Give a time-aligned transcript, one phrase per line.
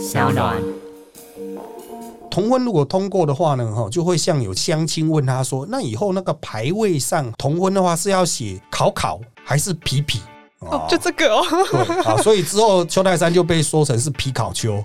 [0.00, 0.56] 小暖。
[2.30, 10.22] 同婚如果通过的话呢，哈，就会像有乡亲问他说，那以后那个牌位上同婚的话是要写考考还是皮皮？
[10.60, 11.44] 哦，就这个哦。
[11.70, 14.82] 对啊， 所以之后邱泰山就被说成是皮考丘。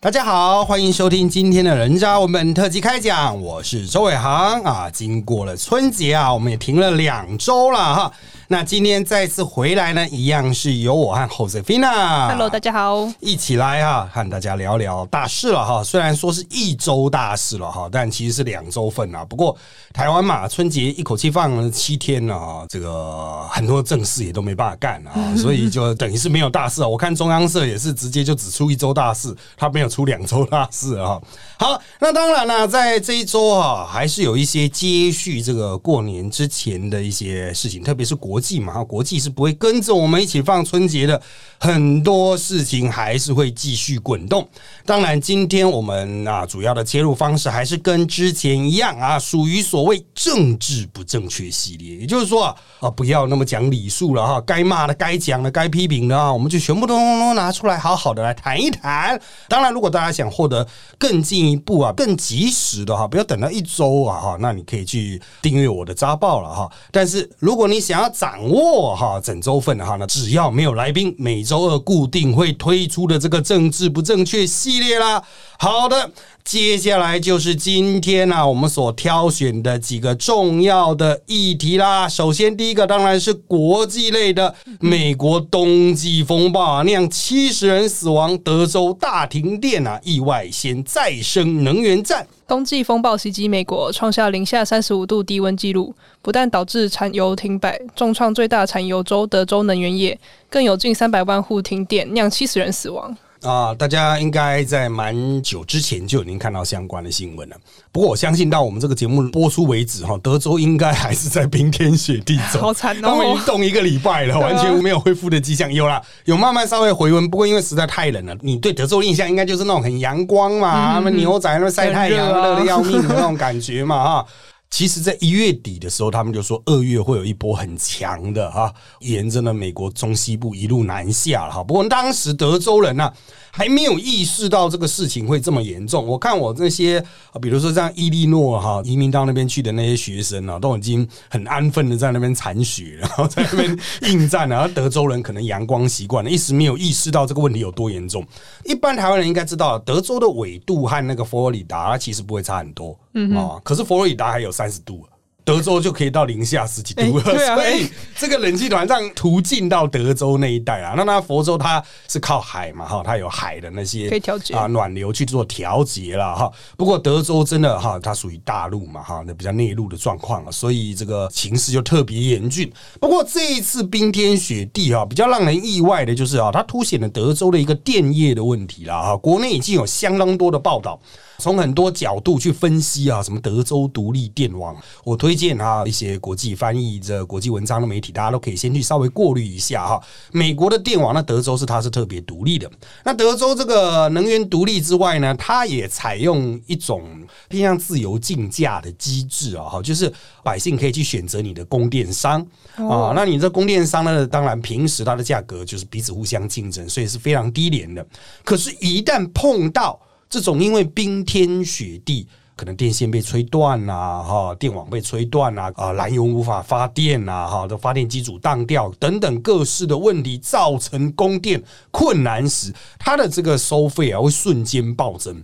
[0.00, 4.90] 大家好，欢迎收听今天的人渣文本特辑开讲，我是周伟航啊。
[4.90, 8.12] 经过了春节啊，我们也停了两周了哈。
[8.52, 12.26] 那今天再次回来呢，一样是由我和 Josefina。
[12.30, 13.08] Hello，大家好。
[13.20, 15.84] 一起来哈，和大家聊聊大事了哈。
[15.84, 19.24] 虽然说是一周大事了哈，但其实是两周份啊。
[19.24, 19.56] 不过
[19.92, 26.88] 台湾嘛，春节一口气放了七天了啊，这个很多正事也都没办法干啊， 所以就等于是没有大事啊。
[26.88, 31.22] 我看中央社也是直接就只出一周大事，他没有出两周大事啊。
[31.56, 41.20] 好，那当然了，在这一周啊，还是有一些接续这个过年之前的一些事情，特别是国际嘛，国际是不会跟着我们一起放春节的，
[41.58, 44.48] 很多事情还是会继续滚动。
[44.86, 59.20] 当然，今天我们啊主要的切入方式还是跟之前一样啊，属于所谓政治不正确系列，也就是说啊，啊不要那么讲礼数了哈，该骂的、该讲的、该批评的啊，我们就全部都都拿出来，好好的来谈一谈。
[59.48, 60.66] 当然，如果大家想获得
[60.98, 66.70] 更进一步啊、更及时的哈，不要等到一周啊哈，那你可以去订阅我的扎报了哈。
[66.90, 75.20] 但是如果你想要掌握哈整周份哈，那只要没有来宾，每周二固定会推出的这个政治不正确系列啦。
[75.58, 76.08] 好的。
[76.42, 82.08] 接下来就是今天呢、啊，我们所挑选的几个重要的议题啦。
[82.08, 92.26] 首先，第一个当然是国际类的，美国冬季风暴啊，酿七十人死亡，德州大停电啊，意外掀再生能源战。
[92.48, 103.16] 冬季风暴袭击美国，创下零下三十五度低温纪录，不但导致产油停摆，重创最大产油州德州能源业，更有近三百万户停电，酿七十人死亡。
[103.42, 107.56] 啊，大家应该在蛮久之前就已经看到相关的新闻了。
[107.90, 113.00] 不过我相信到我们这个节目播出为止，哈，德州应该还是在冰天雪地中，好惨哦！
[113.02, 115.72] 他们已经冻一个礼拜了，完全没有恢复的迹象。
[115.72, 124.26] 有啦，有慢慢稍微回温，不过因为实在太冷了，你对德州印象应该就是那种很阳光嘛，他们牛仔那晒太阳热的要命的那种感觉嘛，哈。
[124.70, 131.64] 其实，在一月底的时候，他们就说二月会有一波很强的哈，沿着呢美国中西部一路南下了哈。
[131.64, 133.12] 不过当时德州人呢、
[133.50, 136.06] 还没有意识到这个事情会这么严重。
[136.06, 137.04] 我看我那些，
[137.40, 144.56] 比如说像伊利诺哈移民到那边去的那些学生啊，都已经很安分的在那边铲雪，然后在那边应战了。
[144.56, 148.26] 然后德州人可能阳光习惯了，一时没有意识到这个问题有多严重。
[148.64, 155.04] 一般台湾人应该知道，德州的纬度和那个佛罗里达其实不会差很多，嗯啊，可是佛罗里达还有三十度。
[155.44, 166.50] 德州就可以到零下十几度了，欸啊、所以这个冷气团让途径到德州那一带啊，那那佛州它是靠海嘛哈，它有海的那些可以调节啊暖流去做调节了哈。
[166.76, 172.70] 不过德州真的哈，它属于大陆嘛哈，那比较内陆的状况啊，所以这个情势就特别严峻。
[173.00, 179.16] 不过这一次冰天雪地啊，比较让人意外的就是啊，它凸显了德州的一个电业的问题了哈。
[179.16, 181.00] 国内已经有相当多的报道。
[181.40, 190.00] 从很多角度去分析啊，什么德州独立电网，我推荐啊一些国际翻译这国际文章的媒体，大家都可以先去稍微过滤一下哈。
[190.30, 192.70] 美国的电网，那德州是它是特别独立的。
[193.04, 197.02] 那德州这个能源独立之外呢，它也采用一种
[197.48, 200.12] 偏向自由竞价的机制啊，哈，就是
[200.44, 202.40] 百姓可以去选择你的供电商
[202.76, 203.12] 啊。
[203.16, 208.06] 那你这供电商呢，当然平时它的价格就是彼此互相竞争，所以是非常低廉的。
[208.44, 209.98] 可是，一旦碰到
[210.30, 221.60] 这种因为冰天雪地，可能电线被吹断呐，哈，电网被吹断呐，啊，燃油无法发电呐，哈，的发电机组当掉等等各式的问题，造成供电
[221.90, 225.42] 困难时，它的这个收费啊会瞬间暴增。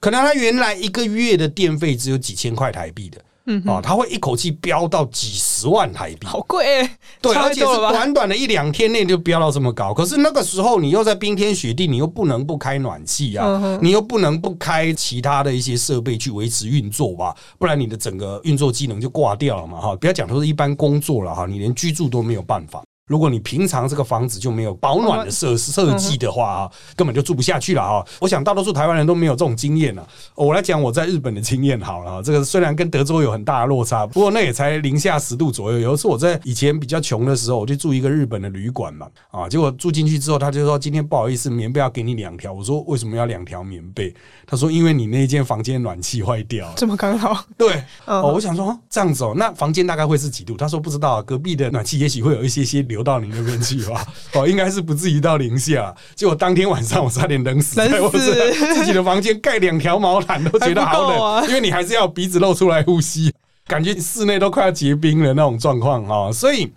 [0.00, 3.22] 可能它原来一个月的电费只有几千块台币的。
[3.46, 6.88] 嗯，啊，它会一口气飙到几十万台币，好贵！
[7.20, 9.92] 对，而且是短短的一两天内就飙到这么高。
[9.92, 19.96] 可是那个时候你又在冰天雪地，你又不能不开暖气啊，嗯你又不能不开其他的一些设备去维持运作吧，不然你的整个运作机能就挂掉了嘛哈。
[19.96, 22.82] 不要讲说是一般工作了哈，你连居住都没有办法。
[23.06, 28.06] 如果你平常这个房子就没有保暖的设设计的话啊，根本就住不下去了啊！
[28.20, 30.06] 我想大多数台湾人都没有这种经验啊。
[30.36, 35.80] 我来讲我在日本的经验好了，这个虽然跟德州有很大的落差，不过那也才零下十度左右。
[35.80, 42.52] 有一次我在以前比较穷的时候，我就住一个日本的旅馆嘛，啊，结果住进去之后，他就说今天不好意思，棉被要给你两条。
[42.52, 44.14] 我说为什么要两条棉被？
[44.46, 46.74] 他说因为你那间房间暖气坏掉了。
[46.76, 47.44] 这么刚好？
[47.58, 50.56] 对，哦，我想说这样子哦，那房间大概会是几度？
[50.56, 54.06] 他说不知道，隔壁的暖气也许会有一些些流到你那边去吧？
[54.34, 55.94] 哦，应该是不至于到零下。
[56.14, 63.32] 结果当天晚上我差点冷死在我自己的房间，盖两条毛毯都觉得好冷，因为你还是要鼻子露出来呼吸，
[63.66, 66.70] 感觉室内都快要结冰了那种状况啊，所以。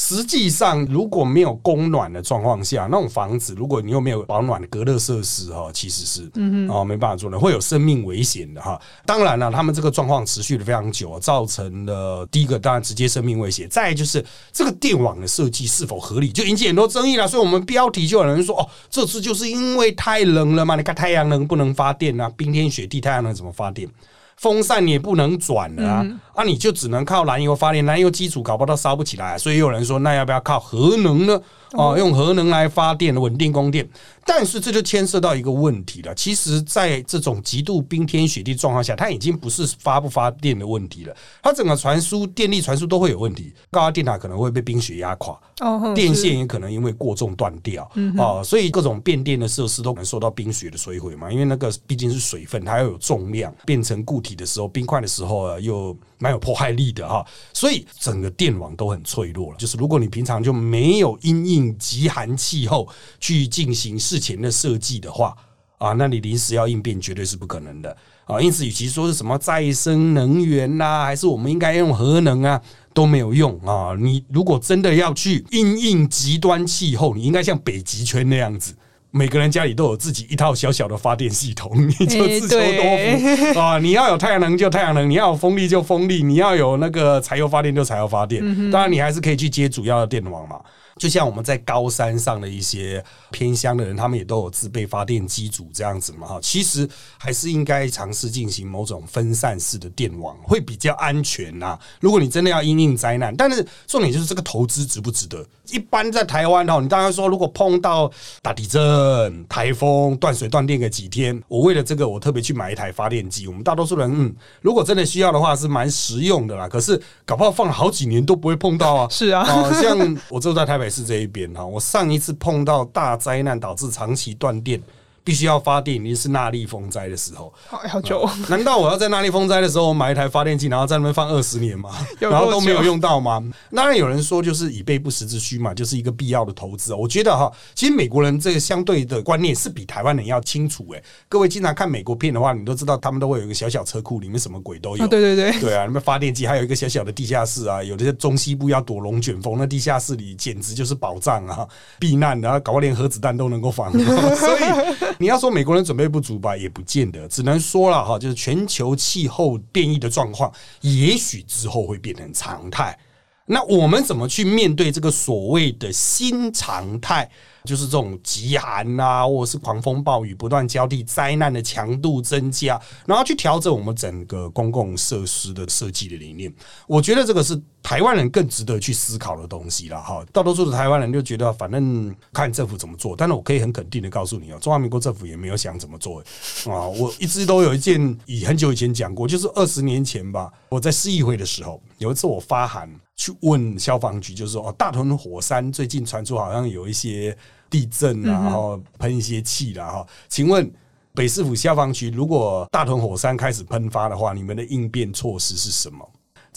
[0.00, 8.80] 实际上，如果没有供暖的状况下，那种房子，如果你又没有保暖的隔热设施哈，其实是嗯哦没办法做的，会有生命危险的哈。
[9.04, 17.26] 当然了，他们这个状况持续的非常久，造成了第一个当然直接生命危险，再就是这个电网的设计是否合理，就引起很多争议了。
[17.26, 20.76] 所以我们标题就有人说哦，这次就是因为太冷了嘛？
[20.76, 22.30] 你看太阳能不能发电啊？
[22.36, 23.88] 冰天雪地，太阳能怎么发电？
[24.38, 31.40] 风扇也不能转了啊，啊，你就只能靠燃油发电，燃油基础搞不到烧不起来，所以有人说，那要不要靠核能呢？
[31.72, 33.86] 哦，用核能来发电，稳定供电。
[34.28, 36.14] 但是这就牵涉到一个问题了。
[36.14, 43.54] 其实，在这种极度冰天雪地状况下，它已经不是发不发电的问题了，它整个传输电力传输都会有问题。
[43.70, 51.32] 高压电塔可能会被冰雪压垮，哦，电线也可能因为过重断掉，哦，所以各种变电的设施都可能受到冰雪的摧毁嘛。
[51.32, 57.26] 因为那个毕竟是水分，它要有重量，变成固体的时候，冰块的时候啊，又蛮有破坏力的哈。
[57.52, 59.56] 所以整个电网都很脆弱了。
[59.58, 62.88] 就是如果你平常就没有因应极寒气候
[63.18, 65.36] 去进行事前的设计的话
[65.78, 68.40] 啊，那你临时要应变绝对是不可能的啊！
[68.40, 72.60] 因此，与其说是什么再生能源呐，还是我们应该用核能啊，
[72.92, 73.94] 都没有用啊！
[73.96, 78.74] 你如果真的要去应应极端气候，你应该像北极圈那样子，
[79.10, 83.78] 每个人家里都有自己一套小小的发电系统， 你就自求多福啊！
[83.78, 88.42] 你要有太阳能就太阳能，你要有风力就风力，你要有那个柴油发电就柴油发电。
[88.70, 90.60] 当然，你还是可以去接主要的电网嘛。
[90.98, 96.38] 就像我们在高山上的一些偏乡的人，他们也都有自备发电机组这样子嘛哈。
[96.42, 101.78] 其实还是应该尝试进行某种分散式的电网，会比较安全呐。
[102.00, 105.46] 如果你真的要因应灾难，但是重点就是这个投资值不值得。
[105.70, 108.10] 一般在台湾哈，你当然说如果碰到
[108.42, 113.46] 大地震、台风、断水断电个几天，我为了这个我特别去买一台发电机。
[113.46, 116.66] 我们大多数人嗯，如果真的需要的话是蛮实用的啦。
[116.68, 119.06] 可是搞不好放了好几年都不会碰到啊。
[119.10, 119.44] 是啊，
[119.80, 120.87] 像我住在台北。
[120.88, 124.80] 是这一边哈，我上一次碰到大灾难导致长期断电。
[125.28, 128.26] 必须要发电，已经是纳利风灾的时候，好久。
[128.48, 131.90] 难道我要在纳利风灾的时候买一台发电机，然后在那边放二十年吗？
[132.18, 133.44] 然后都没有用到吗？
[133.70, 136.94] 当然有人说，就是以备不时之需嘛，就是一个必要的投资。
[136.94, 140.88] 我觉得哈，其实美国人这个相对的观念是比台湾人要清楚。
[140.94, 145.06] 哎，各位经常看美国片的话，你都知道他们都会有一个小小车库，里面什么鬼都有。
[145.06, 153.92] 对对对，对啊，那边发电机还有一个小小的地下室啊，有的些中西部要躲龙卷风，那地下室里简直就是宝藏啊，避难然后搞连核子弹都能够防。
[153.92, 155.17] 所以。
[155.18, 162.98] 你要说美国人准备不足吧，也不见得，只能说了哈，就是全球气候变异的状况，也许之后会变成常态。
[163.46, 167.30] 那我们怎么去面对这个所谓的新常态？
[167.64, 176.52] 就是这种极寒啊，或者是狂风暴雨不断交替，灾难的强度增加，然后去调整我们整个公共设施的设计的理念。
[176.86, 180.24] 我觉得这个是台湾人更值得去思考的东西了哈。
[180.32, 183.14] 大多数的台湾人就觉得，反正看政府怎么做。
[183.16, 186.20] 但是我可以很肯定的告诉你哦，中华民国政府也没有想怎么做
[186.66, 186.86] 啊。
[186.86, 197.36] 我一直都有一件，以很久以前讲过，就是二十年前吧，我在市议会的时候，有一次我发函去问消防局，就是说哦，大屯火山最近传出好像有一些。
[197.70, 200.06] 地震啊，然后喷一些气啦哈。
[200.28, 200.70] 请问
[201.14, 206.08] 北市府消防局，如果大屯火山开始喷发的话，你们的应变措施是什么？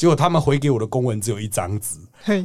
[0.01, 1.99] 结果他们回给我的公文只有一张纸。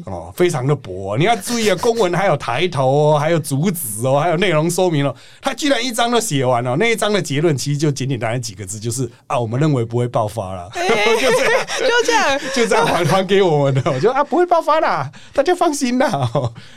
[0.05, 16.31] 哦，非常的薄，你要注意啊，公文还有抬头哦，还有主旨哦，还有内容说明哦，他居然一张都写完了，那一张的结论其实就简简单单几个字，就是啊，我们认为不会爆发了， 就这样，就这样，就这样还还给我们的，我就啊，不会爆发啦，大家放心啦。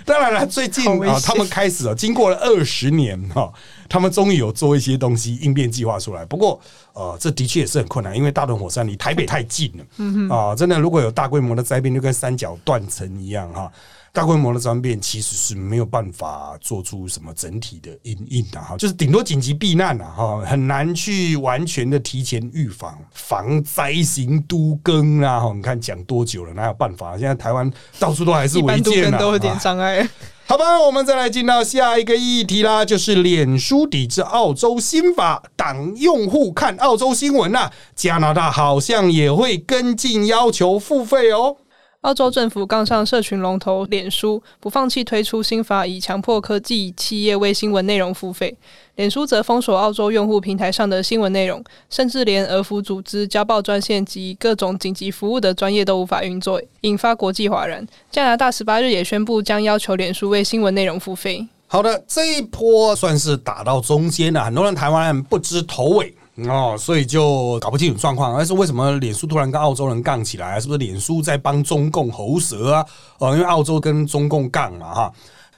[0.05, 3.51] 当然了，最近啊，他们开始了，经过了二十年哈，
[3.89, 6.61] 他们终于有做一些东西应变计划出来，不过
[6.93, 12.79] 呃，这的确也是很困难，因为大屯火山离台北太近了，啊，真的如果有大规模的灾变，就跟三角断。
[12.89, 13.71] 层一样哈，
[14.11, 27.15] 大规模的灾变其实是没有办法做出什么整体的应应的哈，就是顶多紧急避难了哈，很难去完全的提前预防防灾型都更啊哈，你看讲多久了，哪有办法？
[27.15, 30.09] 现在台湾到处都还是违建都有点障碍。
[30.49, 41.57] 好吧，我们再来进到下一个议题啦，就是脸书抵制澳洲新法，挡用户看澳洲新闻呐，加拿大好像也会跟进要求付费哦。
[42.01, 48.55] 澳洲政府杠上社群龙头脸书，不放弃推出新法，以强迫科技企业为新闻内容付费。
[48.95, 57.85] 脸书则封锁澳洲用户平台上的新闻内容，甚至连俄服组织、家暴专线及各种紧急服务的专业都无法运作，引发国际哗然。
[58.09, 61.45] 加拿大十八日也宣布将要求脸书为新闻内容付费。
[61.67, 66.15] 好的，这一波算是打到中间了，很多人台湾人不知头尾。
[66.47, 70.59] 哦，所以就搞不清楚状况，但是为什么脸书突然跟澳洲人杠起来？
[70.59, 72.85] 是不是脸书在帮中共喉舌啊？
[73.17, 75.13] 哦，因为澳洲跟中共杠嘛，哈，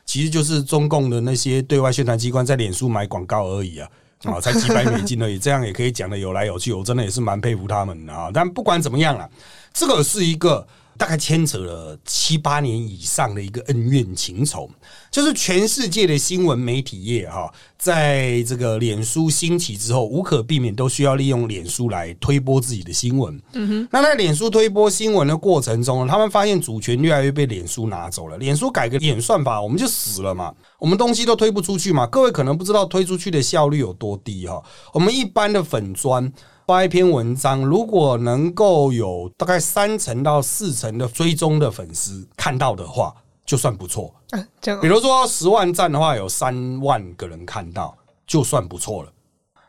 [0.06, 3.90] 其实就是中共的那些对外宣传机关在脸书买广告而已啊，
[4.24, 8.30] 啊， 才几百美金而已，这样也可以讲的有来有去，我真的也是蛮佩服他们的啊。
[8.34, 9.30] 但不管怎么样了，
[9.74, 10.66] 这个是一个。
[11.02, 14.70] 大概牵扯了七八年以上的一个恩怨情仇，
[15.10, 23.42] 就是全世界的新闻媒体业哈，在这个脸书兴起之后，无可避免都需要利用脸书来推播自己的新闻。
[23.54, 28.38] 嗯哼，那在脸书推播新闻的过程中，他们发现主权越来越被脸书拿走了。
[28.38, 32.06] 脸书改个演算法，我们就死了嘛，我们东西都推不出去嘛。
[32.06, 34.62] 各位可能不知道推出去的效率有多低哈，
[34.94, 36.32] 我们一般的粉砖。
[36.68, 43.14] 发一篇文章，如果能够有大概三成到四成的追踪的粉丝看到的话，
[43.46, 44.14] 就算不错。
[44.30, 44.48] 嗯，
[44.80, 47.94] 比如说十万赞的话，有三万个人看到，
[48.26, 49.12] 就算不错了。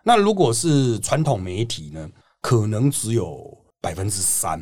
[0.05, 2.09] 那如果是传统媒体呢，
[2.41, 4.61] 可能只有百分之三，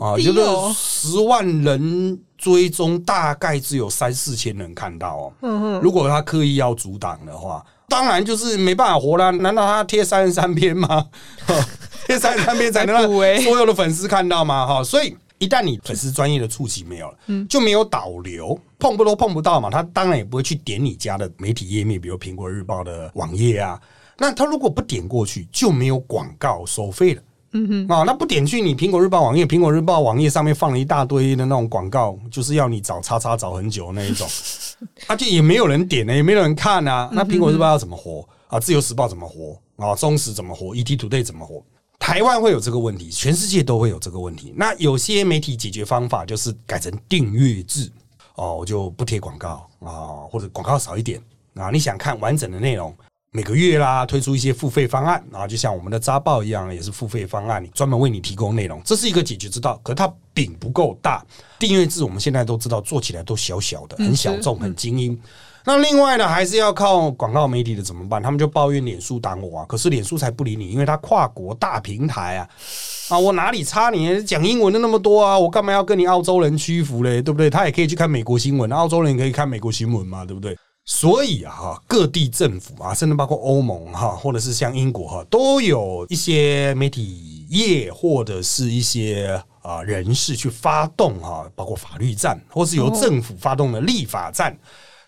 [0.00, 5.32] 啊，就是十万人追踪，大概只有三四千人看到哦。
[5.42, 7.64] 嗯嗯，如果他刻意要阻挡的话。
[7.92, 11.06] 当然就是没办法活了，难道他贴三十三篇吗？
[12.06, 13.06] 贴三十三篇才能让
[13.42, 14.66] 所有的粉丝看到吗？
[14.66, 19.68] 哈，所以一旦你粉丝专业的触及没有了，嗯，就没有导流，碰不都碰不到嘛。
[19.68, 23.78] 他当然也不会去点你家的媒体页面，比如苹果日报的网页啊。
[24.16, 27.22] 那他如果不点过去，就没有广告收费了。
[27.52, 34.26] 嗯哼，啊，那不点去你苹果日报网页，苹果日报网页上面放了一大堆的那种广告，就是要你找叉叉找很久那一种。
[35.06, 37.08] 他就也没有人点呢，也没有人看啊。
[37.12, 38.58] 那苹果日报要怎么活啊？
[38.58, 39.94] 自由时报怎么活啊？
[39.94, 41.62] 中时怎么活？ET Today 怎么活？
[41.98, 44.52] 台湾会有这个问题，全世界都会有这个问题。
[44.56, 47.88] 那有些媒体解决方法就是改成订阅制
[48.34, 51.22] 哦，我就不贴广告啊，或者广告少一点
[51.54, 51.70] 啊。
[51.70, 52.92] 你想看完整的内容，
[53.34, 59.80] 每个月啦推出一些付费方案啊，就像我们的扎报一样，也是付费方案，专门为你提供内容，这是一个解决之道。
[59.82, 61.24] 可它饼不够大。
[61.58, 65.18] 订阅制我们现在都知道，做起来都小小的，很小众，很精英。
[65.64, 68.22] 那另外呢，还是要靠广告媒体的怎么办？
[68.22, 72.46] 他们就抱怨脸书挡我啊，可是脸书才不理你，因为它跨国大平台啊
[73.08, 74.22] 啊，我哪里差你？
[74.24, 77.22] 讲英文的那么多啊，我干嘛要跟你澳洲人屈服嘞？
[77.22, 77.48] 对不对？
[77.48, 80.54] 他也可以去看美国新闻，澳洲人也可以看美国新闻嘛，对不对？
[80.84, 89.42] 所以啊，各地政府啊，甚至包括欧盟哈，或者是像英国哈，都有一些媒体业或者是一些。
[89.62, 94.58] 啊，人士去发动哈，包括法律战，或是由政府发动的立法战，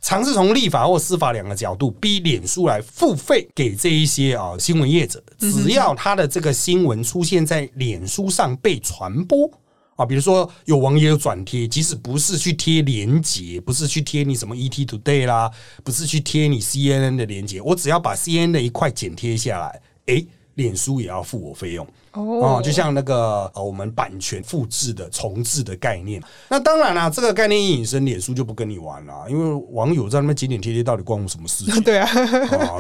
[0.00, 5.21] 尝试从立法或司法两个角度逼脸书来付费给这一些啊新闻业者。
[5.40, 9.50] 只要他的这个新闻出现在脸书上被传播
[9.96, 15.50] 啊，比如说有网友转贴，即使不是去贴链接，不是去贴你什么 ET Today 啦，
[15.82, 21.86] 不是去贴你 CNN 的链接，我只要把 CNN 的一块剪贴下来，诶，脸书也要付我费用。
[22.14, 26.23] 哦，就像那个呃，我们版权复制的重置的概念。
[26.49, 31.75] 那当然啦，这个概念一引申，脸书就不跟你玩了，因为网友在那边点点贴贴，到底关我什么事情？
[31.83, 32.09] 对啊，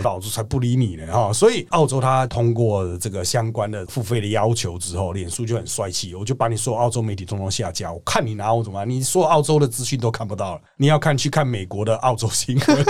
[0.04, 1.32] 老子才不理你呢哈！
[1.32, 7.92] 所以澳洲他通过这个相关的付费的要求之后，脸书就很帅气，我就把你所有澳洲媒体通通下架。
[7.92, 8.84] 我看你拿我怎么？
[8.84, 12.84] 你说澳洲的资讯都看不到了，你要看去看美国的澳洲新闻，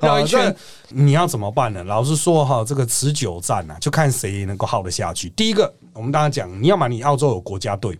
[0.00, 0.54] 绕一圈，
[0.90, 1.82] 你要怎么办呢？
[1.82, 5.28] 老实说哈，这个持久战啊，就看谁能够耗得下去。
[5.30, 5.63] 第一个。
[5.94, 7.98] 我们刚刚讲，你要么你澳洲有国家队，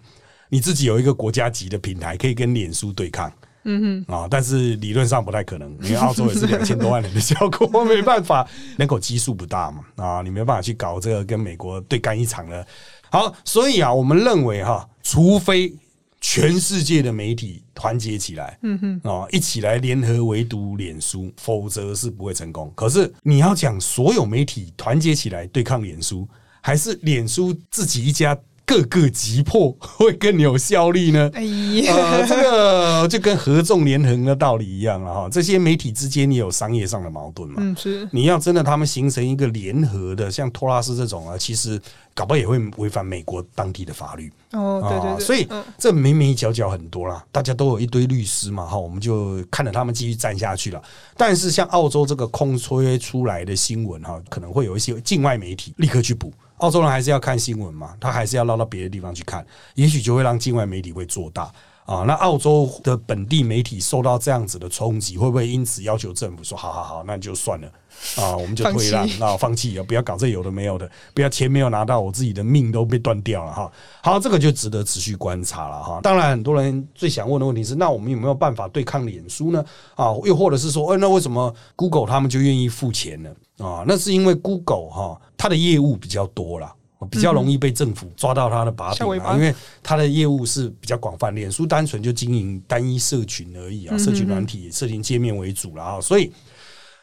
[0.48, 3.32] 你自己有一个国家级的平台，可以跟脸书对抗，
[3.64, 8.46] 嗯哼啊，但是理论上不太可能，因为澳洲也是两千多万人的效果，没办法，
[8.76, 12.66] 人口基数不大嘛，啊，你没办法去搞这个跟美国对干一场的。
[13.10, 15.72] 好，所以啊，我们认为哈，除非
[16.20, 22.72] 全世界的媒体团结起来，嗯哼啊，一起来联合围堵脸书，否则是不会成功。
[22.74, 26.28] 可是你要讲所有媒体团结起来对抗脸书。
[26.66, 31.30] 还是脸书自己一家各个击破会更有效力呢？
[31.34, 35.28] 哎呀，这个就跟合纵连横的道理一样了哈。
[35.30, 37.56] 这些媒体之间也有商业上的矛盾嘛。
[37.58, 38.08] 嗯，是。
[38.10, 41.78] 你要真的他们形成一个联合的，像托拉斯这种啊，其实
[42.14, 44.32] 搞不好也会违反美国当地的法律。
[44.52, 45.20] 哦，对对对。
[45.24, 50.80] 所以这眉眉角角很多啦，大家都有一堆律师嘛哈，我们就看着他们继续站下去了。
[51.16, 56.32] 但是像澳洲这个空吹出来的新闻哈，可能会有一些境外媒体立刻去补。
[56.58, 59.44] 澳洲人还是要看新闻嘛，他还是要绕到别的地方去看，
[59.74, 61.52] 也许就会让境外媒体会做大
[61.84, 67.68] 啊，那澳洲的本地媒体受到这样子的冲击，会不会因此要求政府说，好好好，那就算了
[68.16, 73.70] 啊，我们就退让，那放弃啊，不要搞这有的没有的，不要钱没有拿到，我自己的命都被断掉了哈。
[74.02, 76.00] 好，这个就值得持续观察了哈。
[76.02, 79.62] 当然，很多人最想问的问题是，那我们有没有办法对抗脸书呢？
[79.94, 83.30] 啊，又或者是说，哎，那为什么 Google 他们就愿意付钱呢？
[83.58, 86.72] 啊，那是因为 Google 哈，它的业务比较多了。
[87.10, 91.34] 比较容易被政府抓到他的把柄啊，因为他的业务是比较广泛。
[91.34, 96.30] 脸书单纯就经营单一社群而已啊，社群软体、社群界面为主了啊，所以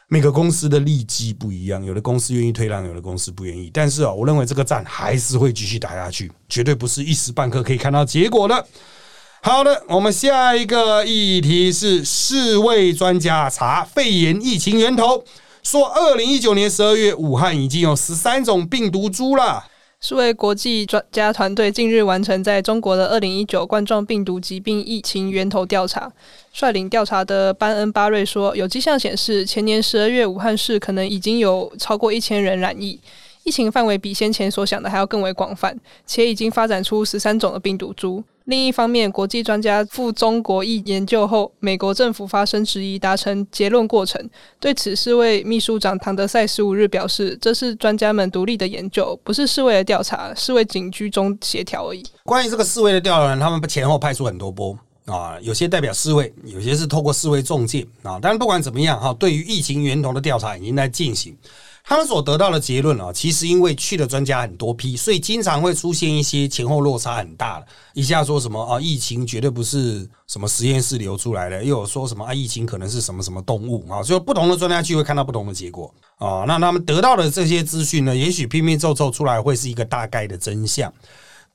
[0.08, 3.70] 每个公司的利基不一样，有的公司愿意退让，有的公司不愿意。
[3.72, 8.66] 但是啊，我认为这个战还是会继续打下去，绝对不是一时半刻可以看到结果的。
[9.42, 15.24] 好的，我们下一个议题是世卫专家查肺炎疫情源头，
[15.62, 19.64] 说二零一九年十二月武汉已经有十三种病毒株了。
[20.04, 26.12] 是位国际专家团队近日完成在中国的二零一九冠状病毒疾病疫情源头调查。
[26.52, 32.98] 率领调查的班恩巴瑞说，有迹象显示，前年十二月武汉市可能已经有超过一千人染疫。
[33.44, 38.24] 疫情范围比先前所想的还要更为广泛，且已经发展出十三种的病毒株。
[38.44, 44.20] 另一方面，国际专家赴中国一研究后，美国政府发生质疑，达成结论过程。
[44.58, 52.04] 对此，世卫秘书长唐德赛十五日表示，这是专家们独立的研究，不是世卫的调查，世卫仅居中协调而已。
[52.24, 58.18] 关于这个世卫的调查，他们前后派出很多波啊，有些代表世卫，有些是透过世卫中介啊。
[58.20, 61.36] 但是不管怎么样哈，对于疫情源头的调查已经在进行。
[61.84, 67.66] 他们所得到的结论啊，其实因为去的专家很多批，所以经常会出现一些前后落差很大的。
[67.92, 74.02] 一下说什么啊，疫情绝对不是什么实验室流出来的；又有说什么啊，疫情可能是什么什么动物啊。
[74.02, 76.44] 所以不同的专家去会看到不同的结果啊。
[76.46, 80.90] 那他们得到的这些资讯呢，也许拼拼凑凑出来会是一个大概的真相。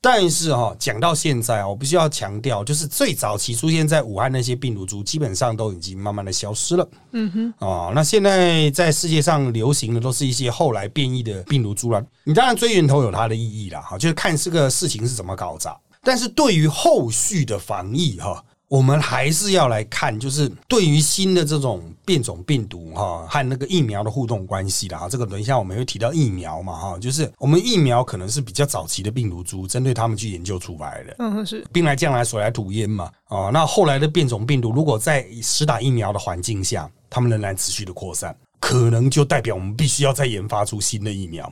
[0.00, 6.88] 但是哈，讲到现在啊，我必须要强调，就是最早期出现在武汉那些病毒株，基本上都已经慢慢的消失了。
[7.12, 12.00] 嗯哼，哦，那现在在世界上流行的都是一些后来变异的病毒株了。
[12.22, 15.76] 你当然追源头有它的意义啦，哈，就是看这个事情是怎么搞砸。
[16.04, 18.44] 但是对于后续的防疫，哈。
[18.68, 31.66] 我们还是要来看，就是对于新的这种变种病毒哈和那个疫苗的互动关系的哈，这个等一下我们会提到疫苗嘛哈，就是我们疫苗可能是比较早期的病毒株，针对他们去研究出来的，嗯是。
[31.72, 33.10] 兵来将来水来土掩嘛。
[33.28, 41.50] 哦，那后来的变种病毒如果在实打疫苗的环境下，他们仍然持续的扩散，可能就代表我们必须要再研发出新的疫苗。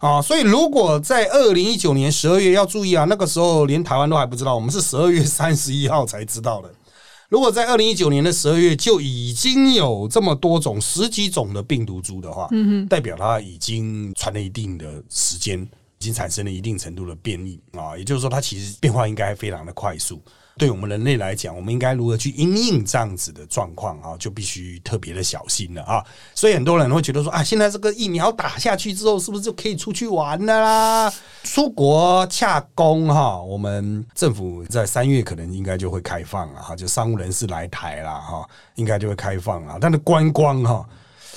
[0.00, 6.70] 啊，所以如果在二零一九年十二月要注意啊，那个时候连台湾都还不知道，我们是十二月三十一号才知道的。
[7.28, 15.60] 如果在二零一九年的十二月就已经有这么多种十几种的病毒株的话，嗯代表它已经传了一定的时间，
[15.98, 20.20] 已经产生了一定程度的变异啊，也就是说，它其实变化应该非常的快速。
[20.58, 24.14] 对我们人类来讲，我们应该如何去应应这样子的状况啊？
[24.18, 26.04] 就必须特别的小心了啊！
[26.34, 31.12] 所以很多人会觉得说啊，现在这个疫苗打下去之后，是不是就可以出去玩了啦？
[31.44, 39.78] 出国洽公哈，我们政府在三月可能应该就会开放了哈，就商务人士来台了哈，应该就会开放了。
[39.80, 40.86] 但是观光哈，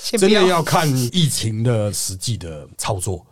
[0.02, 3.24] 真的要看疫情的实际的操作。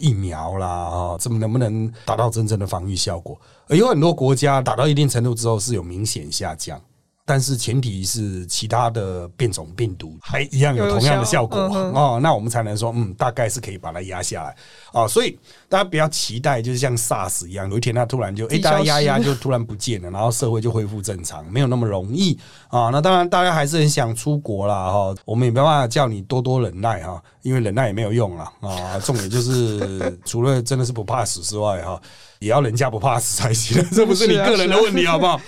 [0.00, 3.38] 疫苗啦，啊，这么能不能达到真正的防御效果？
[3.68, 6.80] 有很多国家打到一定程度之后是有明显下降。
[7.24, 11.58] 但是前提是其他的变种病毒还一样有同样的效果
[11.94, 14.56] 哦，那我们才能说嗯，大概是可以把它压下来
[14.92, 15.06] 啊。
[15.06, 22.36] 所以大家不要期待，就是像 SARS 一样，有一天它突然就哎，大家压压就突然不见了，然后社会就恢复正常，没有那么容易
[22.68, 22.90] 啊。
[22.90, 28.98] 那当然，大家还是很想出国啦哈，我们也没办法叫你多多忍耐哈，因为忍耐也没有用了啊。
[28.98, 32.00] 重点就是除了真的是不怕死之外哈，
[32.40, 35.40] 也要人家不怕死才行，这不是你个人的问题好不好？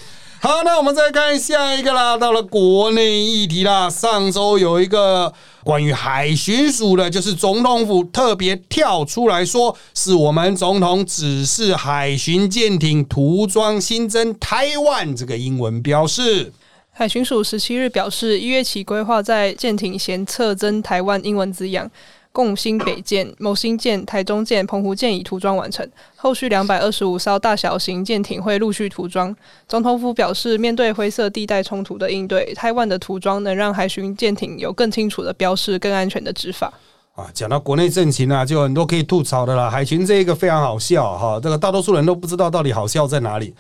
[0.44, 3.88] 好，那我们再看下一个啦，到了国内议题啦。
[3.88, 16.52] 上周有一个关于海巡署的，就是总统府特别跳出来说，是我们总统指示海巡舰艇涂装新增台湾这个英文标示。
[16.90, 21.88] 海巡署十七日表示，一月起规划在舰艇前侧增台湾英文字样。
[22.32, 29.34] 共新北舰、 某新舰、台中舰、澎湖舰已涂装完成，后续两百二十五艘大小型舰艇会陆续涂装。
[29.68, 36.72] 总统府表示，面对灰色地带冲突的应对，台湾的涂装能让海巡舰艇有更清楚的标示、更安全的执法。
[37.14, 39.68] 啊，讲到国内政情啊，就很多可以吐槽的啦。
[39.68, 43.54] 海巡这一个非常好笑哈，这个大多数人都不知道到底好笑在哪里。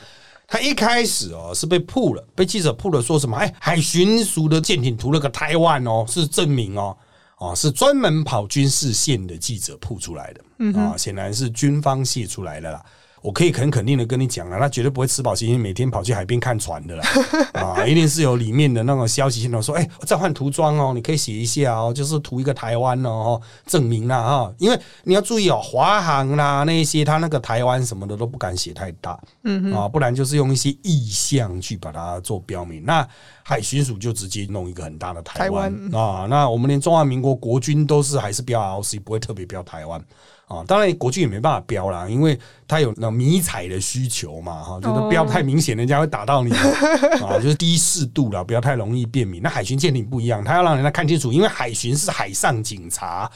[0.48, 3.36] 他一开始哦是被曝了，被记者曝了，说什么？
[3.36, 6.96] 哎，海巡署的舰艇涂了个台湾哦，是证明哦。
[7.42, 10.40] 哦，是专门跑军事线的记者铺出来的
[10.78, 12.84] 啊，显然是军方泄出来的啦。
[13.22, 17.04] 我可以很肯定的跟你讲啊，他绝对不会吃饱心心每天跑去海边看船的啦，
[17.54, 32.84] 啊，一定是有里面的那种消息线头说，哎，再换涂装哦，你可以写一下哦，就是涂一个台湾哦，证明啦哈，因为你要注意哦，华航啦那一些，他那个台湾什么的都不敢写太大，嗯啊，不然就是用一些意象去把它做标明。
[32.84, 33.06] 那
[33.44, 40.02] 海巡署就直接弄一个很大的台湾啊，那我们连中华民国国军都是还是标 ROC，不会特别标台湾。
[40.52, 42.38] 啊，当然国军也没办法标啦，因为
[42.68, 46.52] 他有那迷彩的需求嘛，哈，就是标太明显，人家会打到你
[47.22, 49.40] 啊，就是低适度了，不要太容易辨明。
[49.42, 53.30] 那海巡舰艇不一样，他要让人家看清楚，因为海巡是海上警察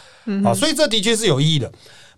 [0.45, 1.73] 啊，所以这的确是有意义的。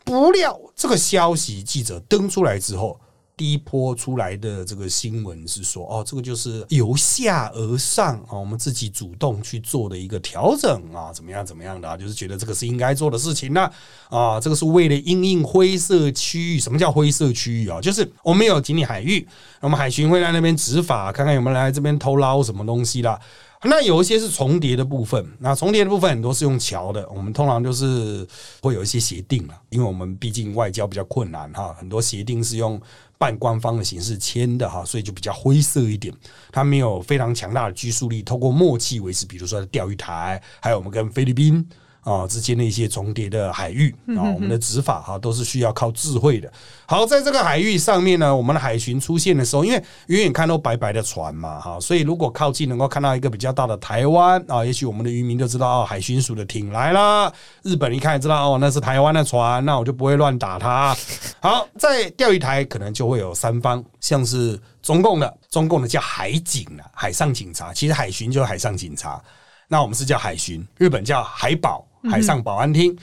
[0.04, 2.98] 不料这个消息记者登出来之后。
[3.38, 13.70] 第一波出来的这个新闻是说，哦，这个就是由下而上啊，我们自己主动去做的一个调整啊，怎么样怎么样的啊，就是觉得这个是应该做的事情呢
[14.10, 16.58] 啊，这个是为了应应灰色区域。
[16.58, 17.80] 什么叫灰色区域啊？
[17.80, 19.24] 就是我们有经理海域，
[19.60, 23.16] 我们海巡会在那边执法，看看有没有来这边偷捞什么东西啦。
[23.64, 28.26] 那有一些是重叠的部分，那重叠的部分很多是用桥的，我们通常就是
[28.62, 32.80] 会有一些协定了，因为我们毕竟外交比较困难哈，很多协定是用。
[33.20, 36.14] 半官方的形式签的哈，所以就比较灰色一点。
[36.52, 41.68] 它没有非常强大的拘束力，透过默契维持，比如说钓鱼台，还有我们跟菲律宾。
[42.08, 46.50] 啊，之间的一些重叠的海域啊，我们的执法哈都是需要靠智慧的。
[46.86, 57.30] 好，在这个海域上面呢，我们的海巡出现的时候，因为远远看都白白的船嘛，哈，所以如果靠近能够看到一个比较大的台湾啊，也许我们的渔民就知道哦，海巡署的艇来了。
[57.62, 60.96] 日本一看也知道哦，那是台湾的船，那我就不会乱打它。
[61.40, 69.22] 好，在钓鱼台可能就会有三方，像是中共的，中共的叫海警啊，海上警察，其实海巡就是海上警察，
[69.68, 71.84] 那我们是叫海巡，日本叫海保。
[72.10, 72.96] 海上保安厅，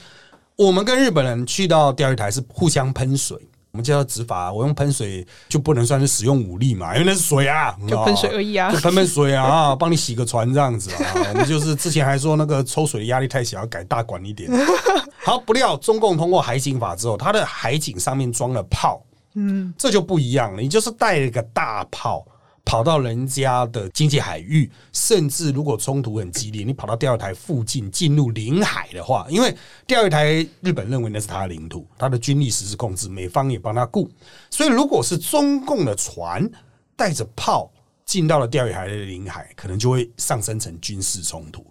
[0.56, 3.38] 我们跟日本人去到钓鱼台是互相喷水，
[3.72, 4.54] 我们叫执法。
[4.54, 11.12] 我用喷水就不能算是使用武力嘛，因为那是水啊，就喷水而已啊，就喷喷水啊， 帮你洗个船这样子啊。
[11.30, 14.50] 我们就是之前还说那个抽水的压力太小，要改大管一点。
[15.24, 19.04] 好，不料中共通过海警法之后，它的海警上面装了炮，
[19.34, 22.26] 嗯，这就不一样了，你就是带了一个大炮。
[22.66, 34.10] 跑到人家的经济海域，甚至如果冲突很激烈，你跑到钓鱼台附近进入领海的话，因为钓鱼台日本认为那是他的领土，他的军力实施控制，美方也帮他顾，
[34.50, 36.50] 所以如果是中共的船
[36.96, 37.72] 带着炮
[38.04, 41.64] 进到了钓鱼台的领海，可能就会上升成军事冲突。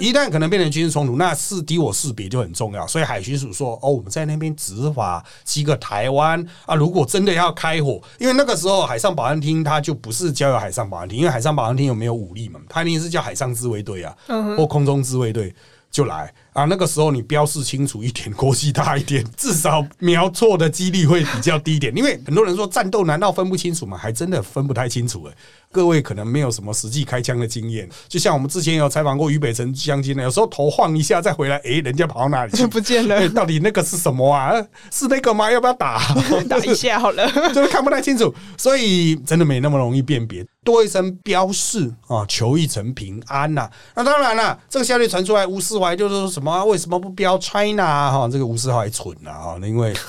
[0.00, 2.86] 一旦可能变成军事冲突，那是敌我识别就很重要。
[2.86, 6.74] 所以海巡署说：“哦，我们在那边执法，几个台湾啊。
[6.74, 12.58] 如果真的要开火，因为那个时候海上保安厅它就不是交由海上保安厅，因为海上保安厅有没有武力嘛？
[12.68, 14.16] 它一定是叫海上自卫队啊，
[14.56, 15.54] 或空中自卫队
[15.90, 16.64] 就来啊。
[16.64, 21.96] 那个时候你标示清楚一点，国际大一点， 至少瞄错的几率会比较低一点。
[21.96, 23.96] 因为很多人说战斗难道分不清楚吗？
[23.96, 25.34] 还真的分不太清楚哎。”
[25.72, 33.28] 各位可能没有什么实际开枪的经验，就像我们之前有采访过俞北辰将军呢，有时候头晃一下再回来，哎，人家跑到哪里去 不见了？
[33.30, 34.54] 到底那个是什么啊？
[34.90, 35.50] 是那个吗？
[35.50, 36.00] 要不要打？
[36.48, 40.46] 打一下好了，就是看不太清楚，所以真的没那么容易辨别。
[40.64, 43.68] 多一声标示啊，求一层平安呐。
[43.94, 46.45] 那当然了，这个消息传出来，吴世怀就是说什么？
[46.64, 48.28] 为什么不标 China 哈？
[48.30, 49.94] 这个吴世怀蠢了哈，因为。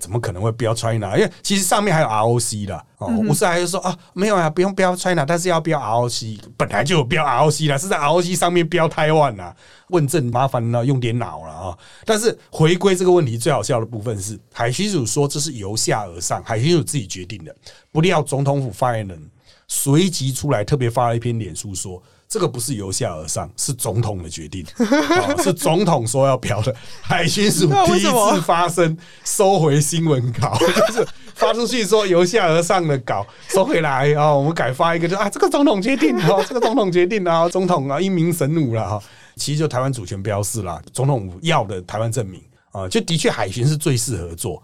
[0.00, 1.14] 怎么可能会标 China？
[1.14, 3.08] 因为其实上面还有 ROC 的哦。
[3.28, 9.54] 吴世还就说啊，没有啊，不用标 China，但是要标 ROC，本来就有标 ROC 啦，是在 ROC 上面标台湾呐。
[9.88, 11.78] 问政麻烦了，用点脑了啊。
[12.06, 17.54] 但是回归这个问题，最好笑的部分是海巡署说这是由下而上，海巡署自己决定的。
[17.92, 19.30] 不料总统府发言人
[19.68, 22.02] 随即出来特别发了一篇脸书说。
[22.30, 24.64] 这个不是由下而上，是总统的决定，
[25.42, 26.72] 是总统说要标的。
[27.02, 39.02] 海巡署第一次发声，收回新闻稿， 就是发出去说由下而上的稿收回来啊，我们改发一个，就啊， 这个总统决定啊，这个总统决定啊，总统啊，英明神武了哈。
[39.34, 42.40] 其实就台湾主权标示啦，总统要的台湾证明
[42.70, 44.62] 啊，就的确海巡是最适合做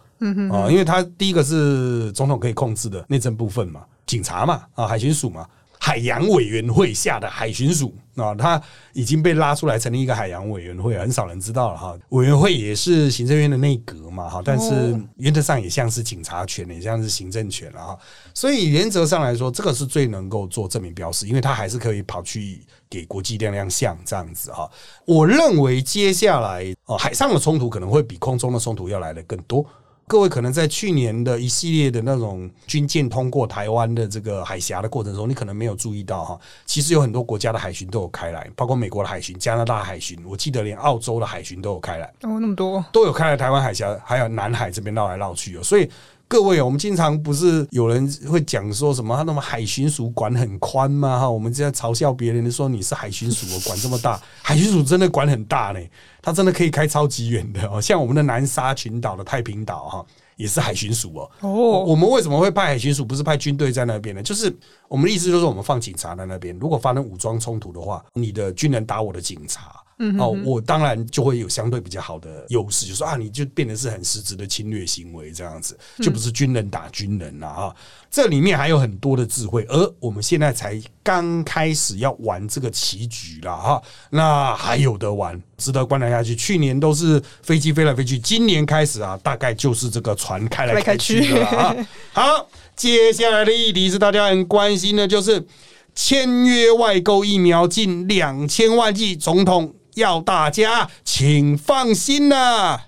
[0.52, 5.44] 啊，因为他第一个是总统可以控制的内政部分嘛，警察嘛啊，海巡署嘛。
[5.86, 8.60] 海洋委员会下的海巡署啊，他
[8.92, 11.96] 已经被拉出来成立一个海洋委员会，很少人知道了哈。
[12.08, 17.96] 委员会也是行政院的内阁嘛哈，但是原则上也像是警察权，也像是行政权了哈。
[18.34, 24.68] 所以原则上来说，这个是最能够做证明标识，因为他还是可以跑去给国际亮亮相这样子哈。
[25.04, 29.64] 我认为接下来哦，海上的冲突可能会比空中的冲突要来的更多。
[30.08, 42.06] 各位可能在去年的一系列的那种军舰通过台湾的这个海峡的过程中，你可能没有注意到哈，其实有很多国家的海巡都有开来，包括美国的海巡、加拿大海巡，我记得连澳洲的海巡都有开来。
[42.22, 45.62] 哦，那么多都有开来台湾海峡，还有南海这边绕来绕去哦。
[45.64, 45.90] 所以
[46.28, 51.20] 各位，我们经常不是有人会讲说什么他那么海巡署管很宽吗？
[51.20, 55.80] 哈，我们这样嘲笑别人说你是海巡署，管这么大， 海巡署真的管很大呢，
[56.20, 60.06] 他真的可以开超级远的哦，像我们的南沙群岛的太平岛哈。
[60.36, 61.30] 也是海巡署哦。
[61.40, 61.50] 哦，
[61.86, 63.02] 我们为什么会派海巡署？
[63.02, 64.22] 不是派军队在那边呢？
[64.22, 64.54] 就是
[64.88, 66.56] 我们的意思，就是我们放警察在那边。
[66.58, 69.72] 如果发生武装冲突的话，你的军人打我的警察。
[70.18, 77.74] 哦，我当然就会有相对比较好的优势，就说啊，你就变得是很实质的侵略行为，这样子就不是军人打军人了啊。
[78.10, 83.82] 这里面还有很多的智慧，而我们现在才刚开始要玩这个棋局了哈。
[84.10, 86.36] 那还有的玩，值得观察下去。
[86.36, 91.76] 去年都是飞机飞来飞去，今年开始啊，大概就是这个船开来开去了啊。
[92.12, 92.46] 好，
[92.76, 95.46] 接下来的议题是大家很关心的，就是
[95.94, 99.74] 签约外购疫苗近两千万剂，总统。
[99.96, 102.78] 要大家请放心呐！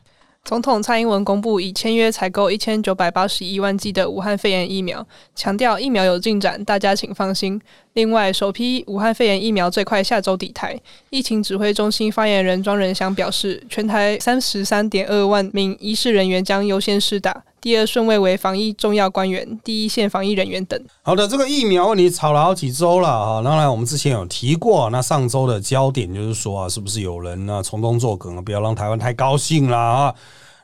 [0.44, 7.58] 总统蔡英文公布已签约采购一千九百八十一万剂的武汉肺炎疫苗，强调疫苗有进展，大家请放心。
[7.98, 10.80] 另外，首批武汉肺炎疫苗最快下周抵台。
[11.10, 17.42] 疫情指挥中心发言人庄仁祥表示，全台三十三点二万名医事人员将优先施打。
[17.60, 20.80] 第二顺位为防疫重要官员、第一线防疫人员等。
[21.02, 23.42] 好的，这个疫苗问题吵了好几周了啊！
[23.42, 30.14] 当然，我们之前有提过，那上周的焦点就是说啊，是不是有人呢从中作梗，不要让台湾太高兴了啊？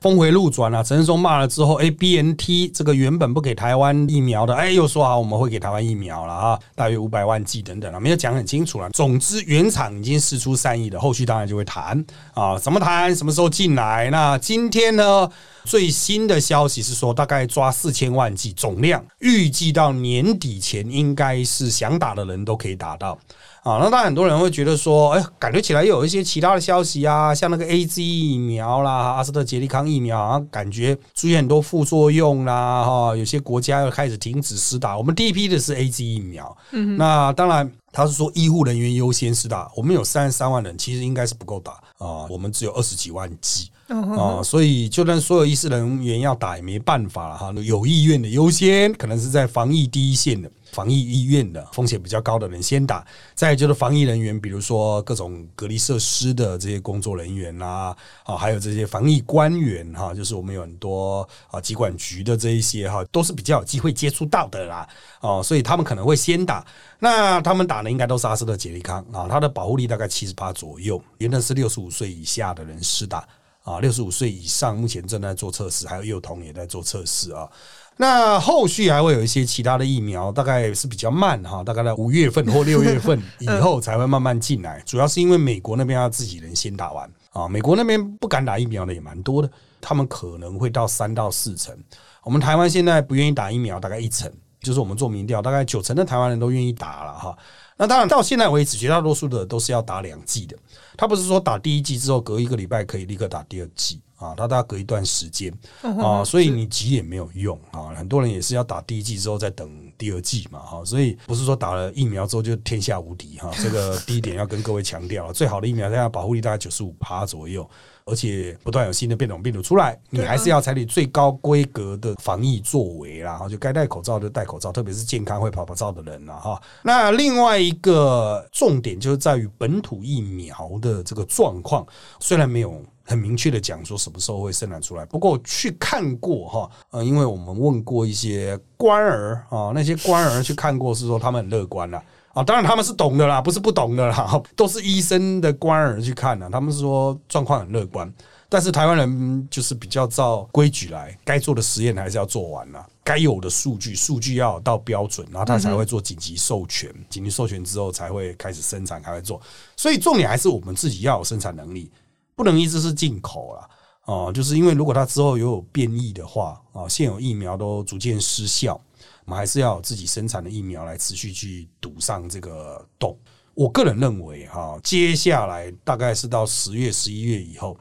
[0.05, 8.91] 峰回路转啊，陈世忠骂了之后，哎，B N T 这个原本不给台湾疫苗的，哎，又说好我们会给台湾疫苗了啊，大约五百万剂等等了，没有讲很清楚了。
[8.91, 14.11] 总之，原厂已经释出善意的，后续当然就会谈啊，怎么谈，什么时候进来？
[14.11, 15.27] 那今天呢，
[15.65, 23.19] 最新的消息是说，大概抓四千万剂总量，预计到年底前，应该是想打的人都可以打到。
[23.63, 34.99] 啊，那当然很多人会觉得说，哎，感觉起来又有一些其他的消息啊， 像那个 A Z 疫苗啦，阿斯特捷利康疫苗，啊感觉出现很多副作用啦，哈，有些国家又开始停止施打。
[34.99, 50.51] 我们第一批的是 A Z 疫苗，嗯，那当然他是说医护人员优先施打，我们有三十三万人，其实应该是不够打啊，我们只有二十几万剂啊，所以就算所有医师人员要打也没办法了哈，有意愿的优先，可能是在防疫第一线的。
[50.73, 64.89] 防疫医院的风险比较高的人先打，再就是防疫人员，比如说各种隔离设施的这些工作人员啦，啊，还有这些防疫官员哈，就是我们有很多啊，疾管局的这一些哈，都是比较有机会接触到的啦，
[65.21, 66.67] 哦，所以他们可能会先打。
[66.99, 73.25] 那他们打的应该都是阿斯特杰利康啊，它的保护力大概七十八左右，原的是六十五岁以下的人施打
[73.65, 77.49] 啊，六十五岁以上目前正在做测试，还有幼童也在做测试啊。
[77.97, 84.83] 那后续还会有一些其他的疫苗，大概是比较慢哈，大概在五月份或六月份 以后才会慢慢进来。
[84.85, 89.51] 主要是因为美国那边要自己人先打完啊，美国那边不敢打疫苗的也蛮多的，
[89.81, 91.75] 他们可能会到三到四成。
[92.23, 97.37] 我们台湾现在不愿意打疫苗，大概一成，就是我们做民调，大概九成的台湾人都愿意打了哈。
[97.77, 100.57] 那当然到现在为止，绝大多数的都是要打两剂的，
[100.97, 104.01] 他不是说打第一剂之后隔一个礼拜可以立刻打第二剂。
[104.17, 107.93] 啊，它大概隔一段时间啊，所以你急也没有用啊。
[107.97, 110.85] 很多人也是要打第一剂之后再等第二剂嘛，哈。
[110.85, 113.51] 所以不是说打了疫苗之后就天下无敌哈。
[113.61, 117.69] 这个第一点要跟各位强调，最好的疫苗现在保护力大概九十五趴左右，
[118.07, 123.39] 而且不断有新的变种病毒出来，你还是要采取最高规格的防疫作为啦。
[123.39, 126.61] 哈，就该戴口罩就戴口罩，特别是健康会跑跑照的人了哈。
[126.83, 131.87] 那另外一个重点就是在于本土疫苗的这个状况，
[132.21, 132.83] 虽然没有。
[133.07, 142.05] 很明确的讲说什么时候会生产出来，不过去看过哈，呃，因为我们问过一些官儿啊，那些官儿去看过是说他们很乐观了啊，
[142.43, 148.13] 当然他们是懂的啦，不是不懂的啦，都是医生的官儿去看的，他们是说状况很乐观，
[148.49, 159.41] 但是台湾人就是比较照规矩来，该做的实验还是要做完了，该有的数据数据要到标准，然后他才会做紧急授权，紧急授权之后才会开始生产，才会做，
[159.77, 161.91] 所以重点还是我们自己要有生产能力。
[162.37, 163.69] 不能一直是进口了
[164.07, 168.81] 哦，就是因为如果它之后有变异的话啊，现有疫苗都逐渐失效，
[169.25, 173.19] 我们还是要自己生产的疫苗来持续去堵上这个洞。
[173.55, 177.79] 我个人认为哈，接下来大概是到十月、十一月以后，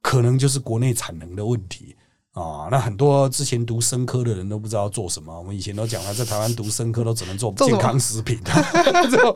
[0.00, 1.96] 可能就是国内产能的问题。
[2.36, 5.34] 啊，那很多之前读生科的人都不知道做什么。
[5.38, 8.38] 我们以前都讲了，在台湾读生科都只能做健康食品，
[9.10, 9.34] 做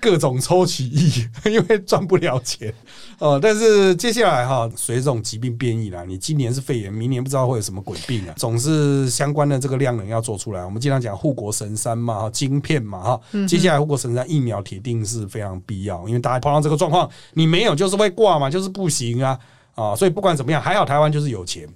[0.00, 2.74] 各种抽取液， 因为赚不了钱。
[3.20, 10.64] 哦，但是接下来哈，随着这种疾病变异啦，你今年是肺炎，明年不知道会有什么鬼病啊，总是相关的这个量能要做出来。
[10.64, 19.38] 我们经常讲护国神山嘛，哈，晶片嘛，哈，接下来护国神山疫苗铁定是非常必要，因为大家碰到这个状况，你没有就是会挂嘛，就是不行啊，
[19.76, 21.68] 啊，所以不管怎么样，还好台湾就是有钱。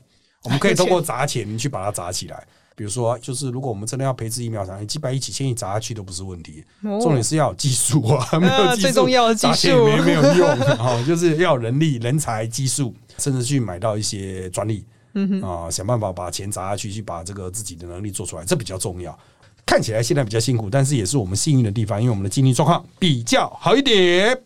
[0.43, 2.47] 我们可以通过砸钱去把它砸起来。
[2.75, 6.63] 比如说，就是如果我们真的要培植疫苗厂，几百亿、几千亿砸下去都不是问题。
[6.83, 10.47] 哦重点是要有技术啊，没有技术，最重要的技术砸钱没没有用
[10.77, 19.19] 啊，就是要人力、人才、技术，甚至去买到一些专利，嗯啊，想办法把钱砸下去，去把这个自己的能力做出来，这比较重要。
[19.65, 24.39] 看起来现在比较辛苦，但是也是我们幸运的地方，因为我们的经济状况比较好一点。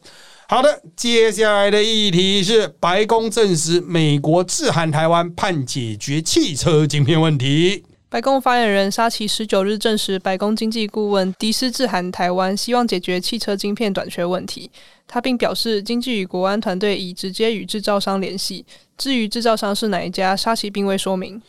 [0.51, 7.85] 好的，接下来的议题是白宫证实美国致函台湾，盼解决汽车晶片问题。
[8.09, 14.69] 白宫发言人沙奇十九日证实，白宫经济顾问迪斯致函台湾，希望解决汽车晶片短缺问题。
[15.07, 18.67] 他并表示，经济与国安团队已直接与制造商联系。
[18.99, 21.41] 至于制造商是哪一家，沙奇并未说明。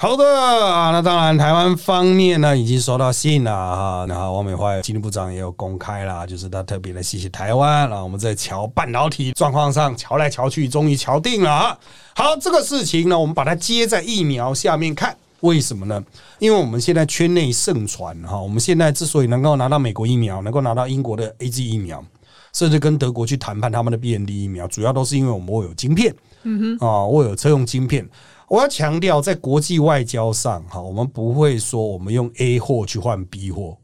[0.00, 11.76] 好的啊，那当然，台湾方面呢已经收到信了哈，然后王美花经济部长也有公开啦，就是他特别的谢谢台湾啊，我们在瞧半导体状况上瞧来瞧去，终于瞧定了啊。
[12.14, 15.16] 好，这个事情呢，我们把它接在疫苗下面看。
[15.40, 16.00] 为什么呢？
[16.38, 22.04] 因为我们现在圈内盛传哈，我们现在之所以能够拿到美国疫苗，能够拿到英国的 A G 疫苗，
[22.52, 28.08] 甚至跟德国去谈判他们的 B N D 疫苗，主要都是因为我们握有晶片，嗯哼，啊，握有车用晶片。
[28.48, 33.76] 我要强调，在国际外交上，哈，我们不会说我们用 A 货去换 B 货，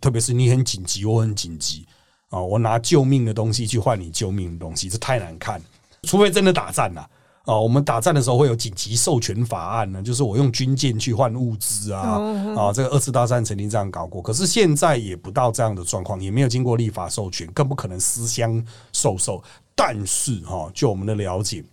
[0.00, 1.86] 特别是你很紧急，我很紧急
[2.30, 5.62] 啊，我拿救命的东西去换你救命的东西，这太难看。
[6.02, 7.08] 除非真的打仗了
[7.44, 12.20] 啊，我们打仗的时候会有紧急授权法案呢，就是我用军舰去换物资啊
[12.56, 19.40] 啊，这个二次大战曾经这样搞过，可是现在也不到这样的状况，也没有经过立法授权，更不可能私相授受。
[19.76, 21.64] 但是哈，就我们的了解。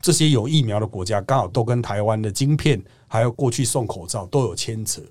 [0.00, 5.02] 这些有疫苗的国家刚好都跟台湾的晶片，还有过去送口罩都有牵扯，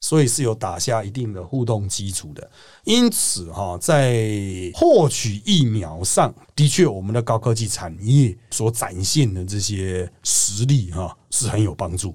[0.00, 2.50] 所以是有打下一定的互动基础的。
[2.84, 4.28] 因此，哈，在
[4.74, 12.14] 获取疫苗上的确，我们的高科技产业所展现的这些实力，哈，是很有帮助。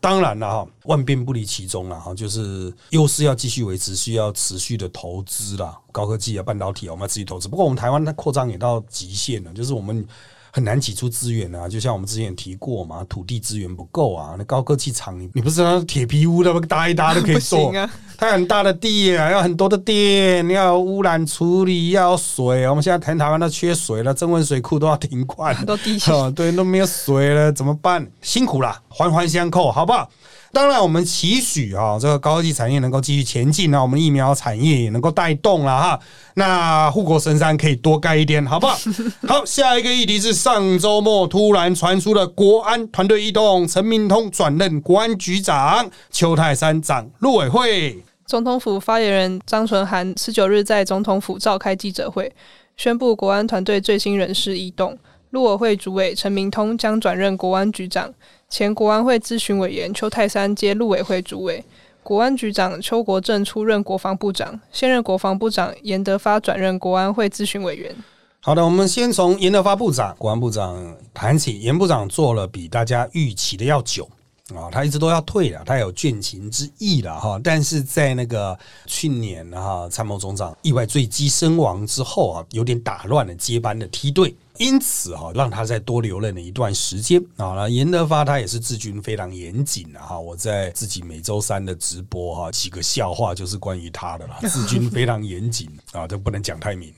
[0.00, 7.48] 当然了，哈，万变不离其宗了，哈，就是优势要继续维持，需要持续的投资啦，高科技啊，半导体啊，我们要持续投资。
[7.48, 10.06] 不过，我们台湾的扩张也到极限了，就是我们。
[10.54, 14.36] 很难挤出资源啊，就像我们之前提过嘛，土地资源不够啊。
[14.38, 17.90] 那高科技厂，你你不是道铁皮屋那么搭一搭都可以做 啊？
[18.16, 22.68] 它很大的地啊，要很多的电，要污染处理，要水。
[22.68, 25.98] 我们现在谈台湾都缺水了，增温水库都要停灌，都低
[26.36, 28.06] 对，都没有水了，怎么办？
[28.22, 30.08] 辛苦了，环环相扣，好不好？
[30.54, 36.00] 当然，我们期许啊，这个高科技产业能够继续前进，那我们疫苗产业也能够带动了哈。
[36.34, 38.78] 那护国神山可以多盖一点，好不好？
[39.26, 47.98] 好，下一个议题是上周末突然传出的国安团队异动，陈明通转任国安局长，邱泰山长陆委会。
[48.24, 52.32] 总统府发言人张纯涵十九日在总统府召开记者会，
[52.76, 54.96] 宣布国安团队最新人事异动，
[55.34, 58.14] 陆委会主委陈明通将转任国安局长。
[58.48, 61.64] 前国安会咨询委员邱泰山接陆委会主委，
[62.04, 67.92] 国安局长邱国正出任国防部长，现任国防部长严德发转任国安会咨询委员。
[68.38, 71.58] 好的，我们先从严德发部长、国安部长谈起。
[71.58, 74.08] 严部长做了比大家预期的要久
[74.54, 77.40] 啊，他一直都要退了，他有倦勤之意了哈。
[77.42, 84.32] 但是在那个去年哈参谋总长意外坠机身亡之后啊，有点打乱了接班的梯队。
[84.58, 87.54] 因此哈，让他再多留任了一段时间啊。
[87.56, 90.18] 那严德发他也是治军非常严谨的哈。
[90.18, 94.38] 我在自己每周三的直播哈，几个笑话就是关于他的啦。
[94.48, 96.94] 治军非常严谨啊，这不能讲太明，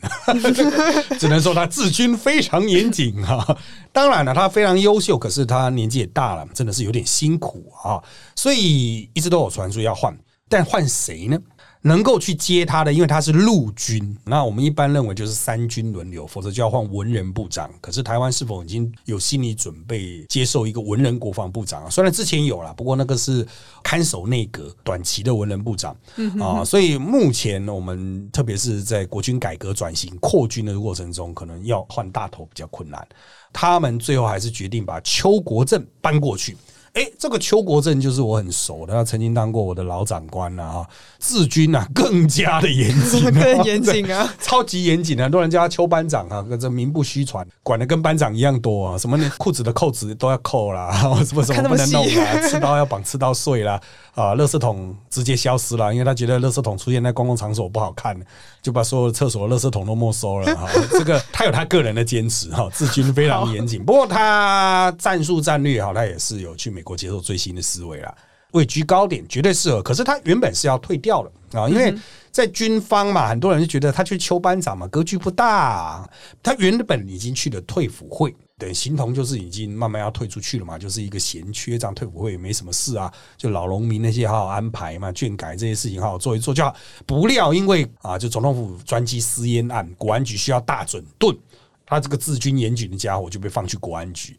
[1.19, 3.57] 只能说他治军非常严谨哈。
[3.90, 8.03] 当然了，他非常优秀，可是他年纪也大了，真的是有点辛苦啊。
[8.35, 10.14] 所以一直都有传说要换，
[10.49, 11.38] 但换谁呢？
[11.82, 17.70] 能够去接他的，因为他是陆军，那我们一般认为就是三军轮流，否则就要换文人部长。
[17.80, 21.90] 可是台湾是否已经有心理准备接受一个文人国防部长啊？
[21.90, 23.46] 虽然之前有了，不过那个是
[23.84, 25.96] 看守内阁短期的文人部长
[26.40, 33.06] 啊，所以目前我们特别是在国军改革转型扩军的过程中，可能要换大头比较困难。
[33.52, 36.56] 他们最后还是决定把邱国正搬过去。
[36.96, 40.87] 哎，这个邱国正就是我很熟的，他曾经当过我的老长官了啊。
[41.20, 45.24] 治军啊，更加的严谨， 更严谨啊， 超级严谨啊。
[45.24, 48.98] 很多人叫他邱班长啊，这名不虚传，管的跟班长一样多啊。
[48.98, 50.90] 什么裤子的扣子都要扣啦，
[51.22, 53.78] 什么什么不能弄啊，刺刀要绑刺刀碎啦，
[54.16, 58.19] 啊，垃圾桶直接消失了，因为他觉得垃圾桶出现在公共场所不好看，
[58.62, 60.67] 就把所有的厕所的垃圾桶都没收了哈。
[60.90, 63.85] 这个他有他个人的坚持哈，治军非常严谨。
[63.85, 68.14] 不过他战术战略哈，他也是有去美国接受最新的思维啦。
[68.52, 69.83] 位居高点，绝对适合。
[69.83, 71.94] 可是他原本是要退掉了啊，因为
[72.31, 76.08] 在军方嘛，很多人就觉得他去邱班长嘛，格局不大。
[76.42, 86.75] 他原本已经去了退辅会对，形同就是已经慢慢要退出去了嘛，就是一个闲缺，这样退伍会也没什么事啊，就老农民那些好好安排嘛，卷改这些事情好好做一做就好。
[87.04, 91.37] 不料因为啊，就总统府专机私烟案，国安局需要大整顿，
[91.85, 94.35] 他这个治军严谨的家伙就被放去国安局。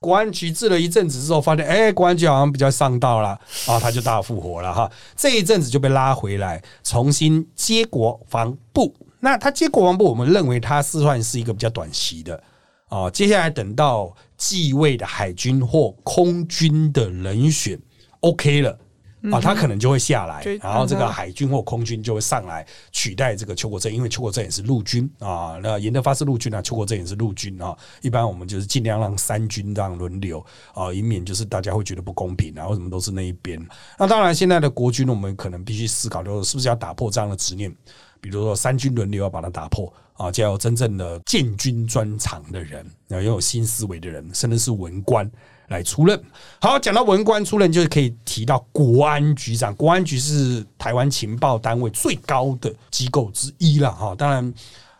[0.00, 3.30] 国安局治了一阵子之后，发现哎，国安局好像比较上道了，
[3.66, 4.90] 啊，他就大复活了哈。
[5.16, 8.94] 这一阵子就被拉回来，重新接国防部。
[9.20, 12.42] 那他接国防部，我们认为他是算是一个比较短期的
[12.92, 13.10] 啊。
[13.10, 17.80] 接下来等到继位的海军或空军的人选
[18.20, 18.78] OK 了。
[19.30, 27.72] 啊，他可能就会下来，然后这个海军或空军就会上来取代这个邱国正，因为邱国正也是陆军啊，那严德发是陆军啊，邱国正也是陆军啊。
[28.00, 33.64] 一般我们就是尽量让三军这样轮流啊，以免就是大家会觉得不公平啊，为什么都是那一边？
[33.96, 37.72] 那当然，现在的国军我们可能必须思考，就是是不是要打破这样的执念，
[38.20, 45.30] 比如说三军轮流要把它打破啊，就要真正的建军专长的人，要拥有新思维的人，甚至是文官。
[45.68, 46.22] 来出任
[46.60, 49.74] 好，讲到文官出任，就是可以提到国安局长。
[49.74, 54.14] 国安局是台湾情报单位最高的机构之一了哈。
[54.14, 54.52] 当然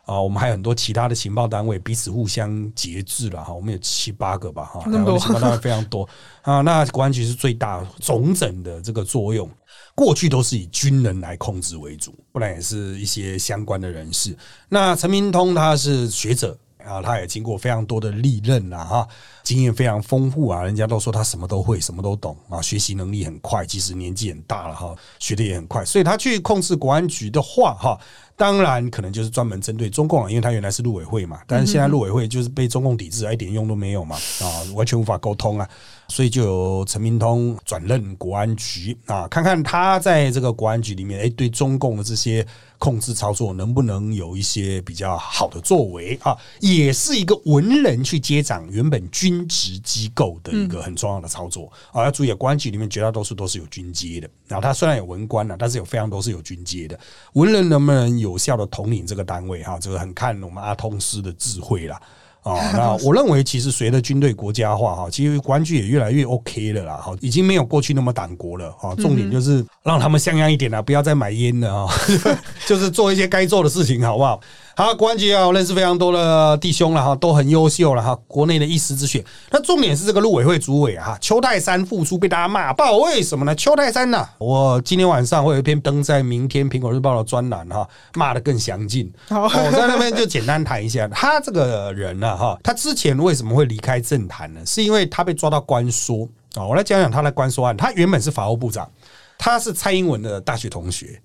[0.07, 3.53] 啊，我们还有很多其他的情报单位彼此互相节制了哈。
[3.53, 6.09] 我们有七八个吧哈，情报单位非常多
[6.41, 6.63] 啊。
[6.63, 9.47] 那国安局是最大总整的这个作用，
[9.95, 14.36] 过去都是以军人来控制为主，不然也是一些相关的人士。
[14.68, 16.59] 那陈明通他是学者。
[16.84, 19.09] 啊，他也经过非常多的历任啊哈，
[19.45, 27.97] 经验非常丰富啊，人家都说他什么都会，什么都懂啊，学习能力很快，即使年纪很大了哈，学的也很快，所以他去控制国安局的话哈，
[28.36, 35.68] 当然可能就是专门针对中共了，因为他原来是陆委会嘛，但是现在陆委会就是被中共抵制，一点用都没有嘛，啊，完全无法沟通啊。
[36.13, 42.47] 所以就由陈明通转任国安局啊，看看他在这个国安局里面，哎，对中共的这些
[42.77, 46.37] 控制操作能不能有一些比较好的作为啊？
[46.61, 52.05] 也是一个文人去接掌原本军职机构的一个很重要的操作啊。
[52.05, 57.01] 要注意，国安局里面绝大多数都是有军阶的，然后他虽然有文官了，但是有非常多是有军阶的。
[57.33, 59.79] 文人能不能有效的统领这个单位哈？
[59.79, 61.99] 这个很看我们阿通师的智慧啦。
[62.43, 68.95] 啊，那 我认为其实随着军队国家化哈，其实国安局也越来越 OK 了啦，哈，已经没有过去那么党国了哈。
[68.97, 71.88] 重点就是让他们像样一点啦，不要再买烟了啊，
[72.66, 74.40] 就是做一些该做的事情，好不好？
[74.75, 79.23] 好，国安局啊，我认识非常多的弟兄了哈，都很优秀了哈，国内的一时之选。
[79.51, 83.55] 那重点是这个陆委会主委啊，邱泰山复出被大家骂爆，为什么呢？
[83.55, 89.12] 邱泰山呐，我今天晚上会有一篇登在明天苹果日报的专栏哈，骂的更详尽。
[89.29, 94.64] 我在那边就简单谈一下，他这个人呢哈，他之前为什么会离开政坛呢？
[94.64, 97.77] 是因为他被抓到官说啊，我来讲讲他的官说案。
[97.77, 98.91] 他原本是法务部长，
[99.37, 101.20] 他是蔡英文的大学同学。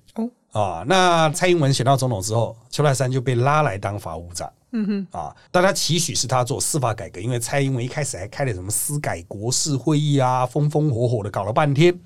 [0.62, 4.52] 啊，那蔡英文选到总统之后，邱泰山就被拉来当法务长。
[4.72, 11.98] 嗯哼，啊，大家期许是他做司法改革，因为蔡英文一开始还开了什么司改国事会议啊，风风火火的搞了半天，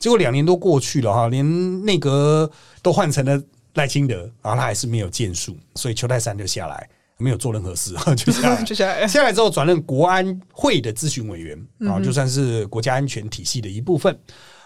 [0.00, 2.50] 结果两年都过去了哈，连内阁
[2.82, 3.40] 都换成了
[3.74, 6.88] 赖清德，然后他还是没有建树，所以邱泰山就下来，
[7.18, 14.18] 没有做任何事， 就下来， 就下来，下来之后转任国安会的咨询委员，啊，就算是国家安全体系的一部分。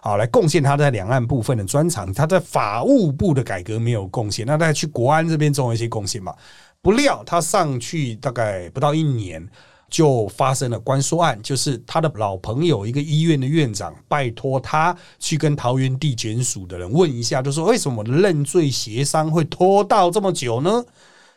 [0.05, 2.12] 好，来贡献他在两岸部分的专长。
[2.12, 6.34] 他在法务部的改革没有贡献，那他去国安这边总有一些贡献嘛？
[6.80, 9.48] 不料他上去大概不到一年，
[9.88, 20.84] 就发生了官说案，就是他的老朋友一个医院的院长拜托他去跟桃园地检署的人问一下，就说为什么我的认罪协商会拖到这么久呢？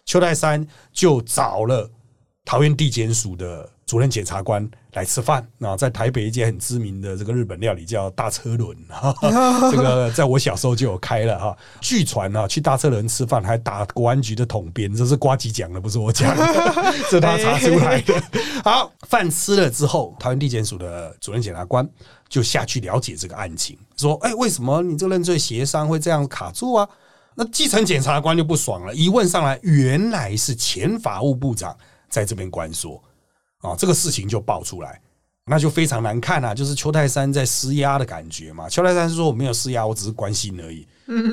[0.06, 1.88] 邱泰山就找了
[2.44, 3.70] 桃园地检署的。
[3.86, 8.76] 主任检察官来吃饭啊，在台北一间很知名的这个日本料理叫大车轮，
[9.70, 11.56] 这个在我小时候就有开了哈。
[11.82, 16.44] 据传啊，去大车轮吃饭还打国安局的统编，这是瓜吉讲的，不是我讲的，
[17.12, 18.24] 是他查出来的。
[18.64, 21.88] 好，饭吃了之后，台湾地检署的主任检察官
[22.30, 26.88] 就下去了解这个案情，说：“哎，为什么你这个认罪协商会这样卡住啊？”
[27.36, 31.76] 那基层检察官就不爽了，一问上来，原来是前法务部长
[32.08, 33.04] 在这边关说。
[33.66, 35.02] 啊，这个事情就爆出来，
[35.46, 36.54] 那就非常难看啊！
[36.54, 38.68] 就是邱泰山在施压的感觉嘛。
[38.68, 40.86] 邱泰山是说我没有施压，我只是关心而已。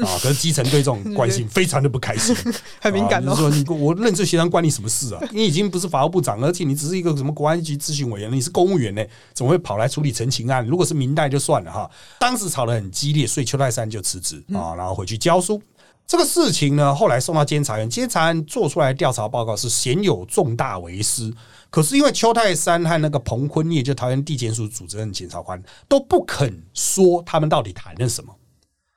[0.04, 2.36] 啊，可是基层对这种关心 非常的不开心，
[2.78, 3.24] 很敏感。
[3.24, 5.22] 就是说你我认罪协商关你什么事啊？
[5.32, 9.02] 你已经不是法务部长，而且你只是一个什么国安局咨询委员，你是公务员呢，
[9.32, 10.66] 怎么会跑来处理陈情案？
[10.66, 11.90] 如果是明代就算了哈。
[12.20, 15.58] 当时吵得很激烈，所以邱泰山就辞职啊，然后回去教书。
[16.06, 21.32] 这个事情呢，后来送到监察院，监察院做出来调查报告是鲜有重大违失。
[21.72, 28.36] 可是因为邱泰山和那个彭坤业，就桃园地检署主任检察官都不肯说他们到底谈了什么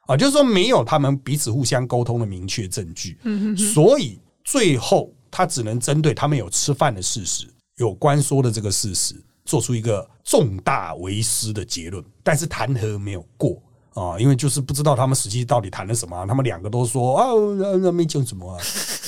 [0.07, 3.17] 啊，就是说没有他们彼此互相沟通的明确证据。
[3.57, 7.47] 所以最后他只能针对他们有吃饭的事实，
[7.78, 9.15] 有关说的这个事实，
[9.45, 13.63] 做出一个重大为师的结论，但是弹劾没有过
[13.95, 17.25] 啊，因为就是不知道他们实际到底谈了什么啊，他们两个都说啊，
[17.57, 18.61] 那那没讲什么啊，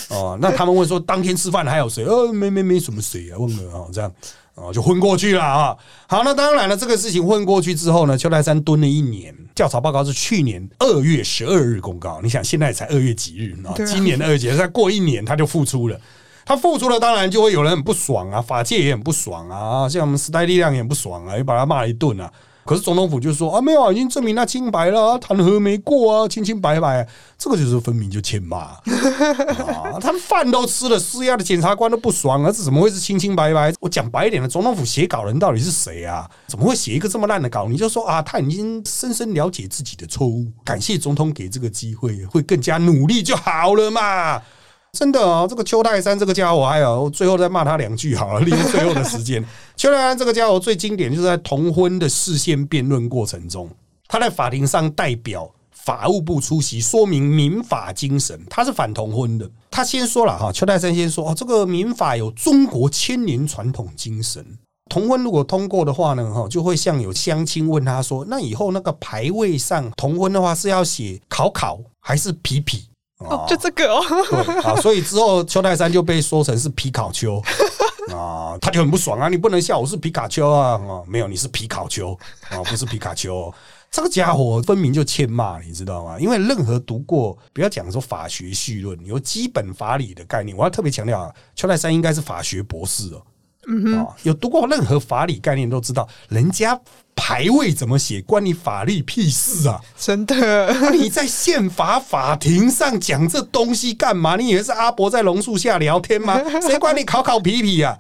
[0.10, 2.04] 哦，那他们问说当天吃饭还有谁？
[2.04, 4.12] 呃，没没没什么谁啊，问了啊，这样。
[4.58, 5.78] 啊，就混过去了啊！
[6.08, 9.32] 好，那当然了，这个事情混过去之后呢，邱泰山蹲了一年。
[9.54, 13.76] 调查报告是去年二月十二日公告，你想现在才二月几日啊？
[13.86, 16.02] 今年的二月几日，再过一年他就复出了。
[16.44, 22.34] 他付出了，当然就会有人很不爽啊，法界也很不爽啊，像我们时代力量也很不爽啊，又把他骂一顿啊。
[22.68, 27.08] 可是总统府就说啊，没有，啊已经证明他清白了，弹劾没过啊，清清白白，
[27.38, 29.98] 这个就是分明就欠骂 啊！
[30.02, 33.74] 他们饭都吃了，施压的检察官都不爽，儿子怎么会是清清白白？
[33.80, 36.30] 我讲白一点的，总统府写稿人到底是谁啊？
[36.48, 37.70] 怎么会写一个这么烂的稿？
[37.70, 44.42] 你就说啊，他已经深深了解自己的错误，感谢总统给这个机会，会更加努力就好了嘛。
[44.98, 49.46] 真的哦，这个邱泰山这个家伙，还有最后再骂他两句好了，利用最后的时间。
[49.78, 53.70] 邱泰山这个家伙最经典，就是在同婚的事先辩论过程中，
[54.08, 59.48] 他在法庭上代表法务部出席，说明民法精神，他是反同婚的。
[59.70, 64.44] 他先说了哈，邱泰山先说哦，这个民法有中国千年传统精神，
[64.90, 72.88] 同婚如果通过的话呢，哈，就会像有乡亲问他说，那以后那个牌位上同婚的话是要写考考还是皮皮？
[73.20, 77.42] 哦，就这个哦，对啊，所以之后邱泰山就被说成是皮卡丘
[78.14, 82.18] 啊，他就很不爽啊，你不能笑我是皮卡丘啊，啊，没有，你是皮卡丘
[82.50, 83.52] 啊，不是皮卡丘，
[83.90, 86.20] 这个家伙分明就欠骂，你知道吗？
[86.20, 93.22] 因为任何读过，不要讲说法学绪论，有基本法理的概念，我要特别强调啊，邱泰山应该是法学博士哦。
[93.68, 96.80] 嗯哼，有读过任何法理概念都知道，人家
[97.16, 99.82] 排位怎么写，关你法律屁事啊！
[99.98, 104.36] 真的，你在宪法法庭上讲这东西干嘛？
[104.38, 106.40] 你以为是阿伯在榕树下聊天吗？
[106.62, 107.98] 谁管你考考皮皮啊？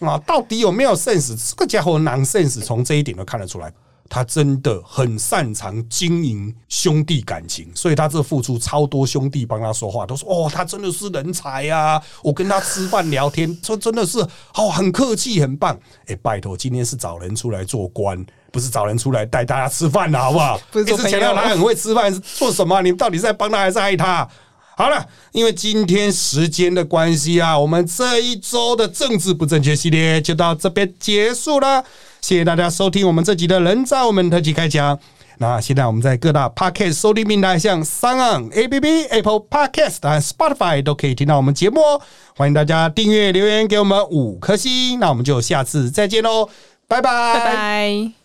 [0.00, 1.34] 啊，到底有没有 sense？
[1.50, 3.72] 这个家伙 nonsense，从这一点都看得出来。
[4.08, 12.00] 他真的很擅长经营兄弟感情，所以他这付出超多兄弟帮他说话，都说哦，他真的是人才呀！
[12.22, 14.18] 我跟他吃饭聊天，说真的是
[14.54, 15.78] 哦，很客气，很棒。
[16.06, 20.58] 哎，拜托，今天是找人出来做官，不是找人出来带大家吃饭的好不好？
[20.72, 22.80] 不是强调他很会吃饭，是做什么？
[22.80, 24.26] 你们到底是在帮他还是爱他？
[24.74, 31.84] 好了，因为今天时间的关系啊，我们这一周的政治不正确系列就到这边结束了。
[32.20, 34.98] 谢谢大家收听我们这集的人造我们特辑开讲。
[35.40, 42.00] 那现在我们在各大 Podcast 收听平台，像 s o n A P P、Apple Podcast 和 Spotify 都可以听到我们节目哦。
[42.36, 44.98] 欢迎大家订阅、留言给我们五颗星。
[44.98, 46.48] 那我们就下次再见喽，
[46.88, 48.17] 拜拜，拜拜。